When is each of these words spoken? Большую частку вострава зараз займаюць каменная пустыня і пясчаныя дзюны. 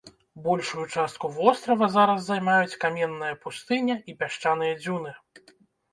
Большую 0.45 0.85
частку 0.99 1.29
вострава 1.35 1.89
зараз 1.97 2.23
займаюць 2.29 2.79
каменная 2.85 3.33
пустыня 3.47 3.99
і 4.13 4.19
пясчаныя 4.23 4.73
дзюны. 4.85 5.11